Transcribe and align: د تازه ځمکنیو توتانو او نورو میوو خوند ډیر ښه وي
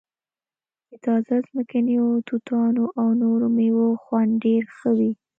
د 0.89 0.91
تازه 1.05 1.35
ځمکنیو 1.47 2.07
توتانو 2.27 2.85
او 2.99 3.07
نورو 3.21 3.47
میوو 3.57 3.89
خوند 4.03 4.31
ډیر 4.45 4.63
ښه 4.77 4.89
وي 4.97 5.11